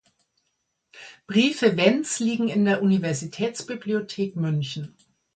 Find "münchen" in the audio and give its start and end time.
4.35-4.97